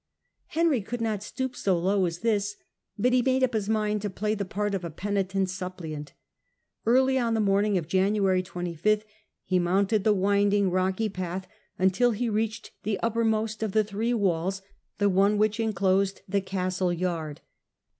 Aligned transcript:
Henry 0.47 0.81
could 0.81 0.99
not 0.99 1.21
stoop 1.21 1.55
so 1.55 1.77
low 1.77 2.05
as 2.05 2.21
this, 2.21 2.55
but 2.97 3.13
he 3.13 3.21
made 3.21 3.43
up 3.43 3.53
his 3.53 3.69
mind 3.69 4.01
to 4.01 4.09
play 4.09 4.33
the 4.33 4.43
part 4.43 4.73
of 4.73 4.81
Hia 4.81 4.89
penance 4.89 5.31
* 5.59 5.59
P^oiteii* 5.59 5.75
suppliaut. 5.77 6.09
Early 6.87 7.19
on 7.19 7.35
the 7.35 7.39
morning 7.39 7.77
of 7.77 7.83
at 7.85 7.91
Canossa 7.91 7.91
January 7.91 8.41
25 8.41 9.05
he 9.43 9.59
mounted 9.59 10.03
the 10.03 10.11
winding, 10.15 10.71
rocky 10.71 11.07
path, 11.07 11.45
until 11.77 12.09
he 12.13 12.29
reached 12.29 12.71
the 12.81 12.99
uppermost 13.01 13.61
of 13.61 13.73
the 13.73 13.83
three 13.83 14.15
walls, 14.15 14.63
the 14.97 15.07
one 15.07 15.37
which 15.37 15.59
enclosed 15.59 16.21
the 16.27 16.41
castle 16.41 16.91
yard. 16.91 17.41